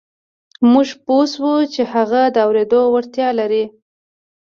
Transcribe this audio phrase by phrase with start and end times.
[0.71, 3.65] موږ پوه شوو چې هغه د اورېدو وړتیا لري